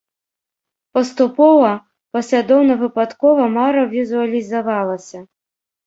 Паступова, 0.97 1.69
паслядоўна-выпадкова 2.19 3.43
мара 3.61 3.81
візуалізавалася. 3.97 5.19